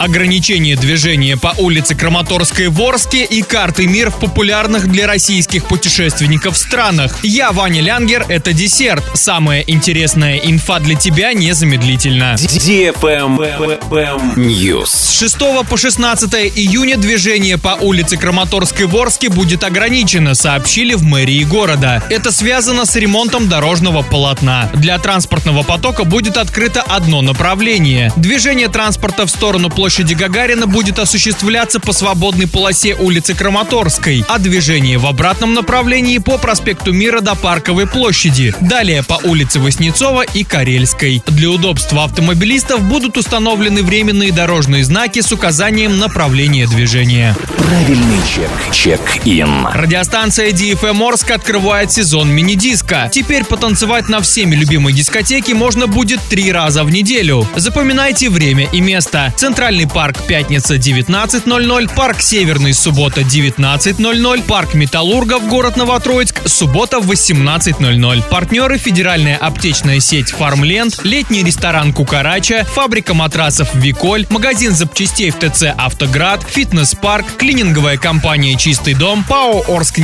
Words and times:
Ограничение 0.00 0.76
движения 0.76 1.36
по 1.36 1.56
улице 1.58 1.96
Краматорской 1.96 2.68
в 2.68 2.80
Орске 2.80 3.24
и 3.24 3.42
карты 3.42 3.88
мир 3.88 4.12
в 4.12 4.20
популярных 4.20 4.86
для 4.86 5.08
российских 5.08 5.64
путешественников 5.64 6.56
странах. 6.56 7.18
Я 7.24 7.50
Ваня 7.50 7.80
Лянгер, 7.80 8.24
это 8.28 8.52
десерт. 8.52 9.02
Самая 9.14 9.62
интересная 9.62 10.36
инфа 10.36 10.78
для 10.78 10.94
тебя 10.94 11.32
незамедлительно. 11.32 12.36
News. 14.36 14.86
С 14.86 15.18
6 15.18 15.36
по 15.68 15.76
16 15.76 16.32
июня 16.56 16.96
движение 16.96 17.58
по 17.58 17.76
улице 17.80 18.16
Краматорской 18.16 18.86
в 18.86 18.96
Орске 18.96 19.30
будет 19.30 19.64
ограничено, 19.64 20.36
сообщили 20.36 20.94
в 20.94 21.02
мэрии 21.02 21.42
города. 21.42 22.04
Это 22.08 22.30
связано 22.30 22.86
с 22.86 22.94
ремонтом 22.94 23.48
дорожного 23.48 24.02
полотна. 24.02 24.70
Для 24.74 24.96
транспортного 25.00 25.64
потока 25.64 26.04
будет 26.04 26.36
открыто 26.36 26.82
одно 26.82 27.20
направление. 27.20 28.12
Движение 28.14 28.68
транспорта 28.68 29.26
в 29.26 29.30
сторону 29.30 29.70
площади 29.70 29.87
площади 29.88 30.12
Гагарина 30.12 30.66
будет 30.66 30.98
осуществляться 30.98 31.80
по 31.80 31.94
свободной 31.94 32.46
полосе 32.46 32.94
улицы 32.94 33.32
Краматорской, 33.32 34.22
а 34.28 34.38
движение 34.38 34.98
в 34.98 35.06
обратном 35.06 35.54
направлении 35.54 36.18
по 36.18 36.36
проспекту 36.36 36.92
Мира 36.92 37.22
до 37.22 37.34
Парковой 37.34 37.86
площади, 37.86 38.54
далее 38.60 39.02
по 39.02 39.14
улице 39.24 39.60
Воснецова 39.60 40.24
и 40.24 40.44
Карельской. 40.44 41.22
Для 41.28 41.48
удобства 41.48 42.04
автомобилистов 42.04 42.82
будут 42.82 43.16
установлены 43.16 43.82
временные 43.82 44.30
дорожные 44.30 44.84
знаки 44.84 45.22
с 45.22 45.32
указанием 45.32 45.98
направления 45.98 46.66
движения. 46.66 47.34
Правильный 47.56 48.20
чек. 48.34 48.50
Чек-ин. 48.74 49.68
Радиостанция 49.72 50.50
DFM 50.50 51.02
Орск 51.02 51.30
открывает 51.30 51.90
сезон 51.90 52.28
мини-диска. 52.30 53.08
Теперь 53.10 53.44
потанцевать 53.44 54.10
на 54.10 54.20
всеми 54.20 54.54
любимой 54.54 54.92
дискотеке 54.92 55.54
можно 55.54 55.86
будет 55.86 56.20
три 56.28 56.52
раза 56.52 56.84
в 56.84 56.90
неделю. 56.90 57.48
Запоминайте 57.56 58.28
время 58.28 58.68
и 58.70 58.82
место. 58.82 59.32
Центральный 59.36 59.77
Центральный 59.78 59.94
парк 59.94 60.26
пятница 60.26 60.74
19.00, 60.74 61.94
парк 61.94 62.20
Северный 62.20 62.74
суббота 62.74 63.20
19.00, 63.20 64.42
парк 64.42 64.74
Металлургов 64.74 65.46
город 65.46 65.76
Новотроицк 65.76 66.48
суббота 66.48 66.98
в 66.98 67.08
18.00. 67.08 68.28
Партнеры 68.28 68.78
федеральная 68.78 69.36
аптечная 69.36 70.00
сеть 70.00 70.30
Фармленд, 70.30 71.04
летний 71.04 71.44
ресторан 71.44 71.92
Кукарача, 71.92 72.64
фабрика 72.64 73.14
матрасов 73.14 73.72
Виколь, 73.76 74.26
магазин 74.30 74.74
запчастей 74.74 75.30
в 75.30 75.36
ТЦ 75.36 75.66
Автоград, 75.76 76.44
фитнес-парк, 76.48 77.26
клининговая 77.36 77.98
компания 77.98 78.56
Чистый 78.56 78.94
дом, 78.94 79.22
ПАО 79.28 79.62
Орск 79.68 79.98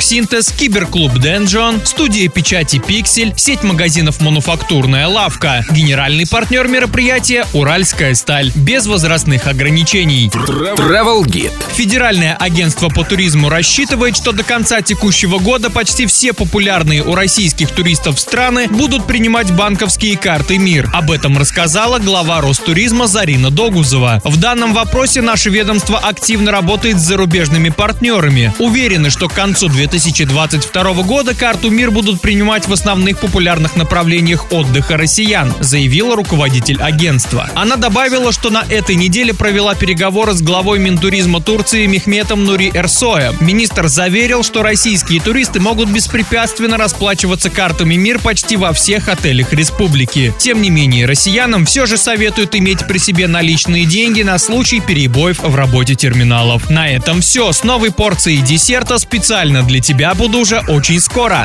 Синтез, 0.00 0.50
киберклуб 0.50 1.16
Денджон, 1.18 1.80
студия 1.86 2.28
печати 2.28 2.78
Пиксель, 2.78 3.32
сеть 3.38 3.62
магазинов 3.62 4.20
Мануфактурная 4.20 5.08
лавка. 5.08 5.64
Генеральный 5.70 6.26
партнер 6.26 6.68
мероприятия 6.68 7.46
Уральская 7.54 8.14
сталь. 8.14 8.52
Без 8.54 8.86
возвращения 8.86 9.13
возрастных 9.14 9.46
ограничений. 9.46 10.28
Travel 10.28 11.22
Guide. 11.22 11.52
Федеральное 11.74 12.34
агентство 12.34 12.88
по 12.88 13.04
туризму 13.04 13.48
рассчитывает, 13.48 14.16
что 14.16 14.32
до 14.32 14.42
конца 14.42 14.80
текущего 14.80 15.38
года 15.38 15.70
почти 15.70 16.06
все 16.06 16.32
популярные 16.32 17.04
у 17.04 17.14
российских 17.14 17.70
туристов 17.70 18.18
страны 18.18 18.66
будут 18.68 19.06
принимать 19.06 19.52
банковские 19.52 20.16
карты 20.16 20.58
МИР. 20.58 20.90
Об 20.92 21.12
этом 21.12 21.38
рассказала 21.38 22.00
глава 22.00 22.40
Ростуризма 22.40 23.06
Зарина 23.06 23.50
Догузова. 23.50 24.20
В 24.24 24.36
данном 24.40 24.74
вопросе 24.74 25.22
наше 25.22 25.48
ведомство 25.48 25.98
активно 25.98 26.50
работает 26.50 26.98
с 26.98 27.02
зарубежными 27.02 27.68
партнерами. 27.68 28.52
Уверены, 28.58 29.10
что 29.10 29.28
к 29.28 29.34
концу 29.34 29.68
2022 29.68 30.92
года 31.02 31.34
карту 31.34 31.70
МИР 31.70 31.92
будут 31.92 32.20
принимать 32.20 32.66
в 32.66 32.72
основных 32.72 33.20
популярных 33.20 33.76
направлениях 33.76 34.50
отдыха 34.50 34.96
россиян, 34.96 35.54
заявила 35.60 36.16
руководитель 36.16 36.82
агентства. 36.82 37.48
Она 37.54 37.76
добавила, 37.76 38.32
что 38.32 38.50
на 38.50 38.64
этой 38.68 38.96
неделе 38.96 39.03
провела 39.32 39.74
переговоры 39.74 40.32
с 40.32 40.40
главой 40.40 40.78
Минтуризма 40.78 41.40
Турции 41.40 41.86
Мехметом 41.86 42.44
Нури 42.44 42.70
Эрсоя. 42.72 43.34
Министр 43.40 43.88
заверил, 43.88 44.42
что 44.42 44.62
российские 44.62 45.20
туристы 45.20 45.60
могут 45.60 45.88
беспрепятственно 45.90 46.76
расплачиваться 46.76 47.50
картами 47.50 47.96
МИР 47.96 48.20
почти 48.20 48.56
во 48.56 48.72
всех 48.72 49.08
отелях 49.08 49.52
республики. 49.52 50.32
Тем 50.38 50.62
не 50.62 50.70
менее, 50.70 51.06
россиянам 51.06 51.66
все 51.66 51.86
же 51.86 51.96
советуют 51.98 52.54
иметь 52.54 52.86
при 52.86 52.98
себе 52.98 53.26
наличные 53.26 53.84
деньги 53.84 54.22
на 54.22 54.38
случай 54.38 54.80
перебоев 54.80 55.40
в 55.40 55.54
работе 55.54 55.94
терминалов. 55.94 56.70
На 56.70 56.88
этом 56.88 57.20
все. 57.20 57.52
С 57.52 57.62
новой 57.64 57.92
порцией 57.92 58.40
десерта 58.42 58.98
специально 58.98 59.62
для 59.62 59.80
тебя 59.80 60.14
буду 60.14 60.38
уже 60.38 60.60
очень 60.68 61.00
скоро. 61.00 61.42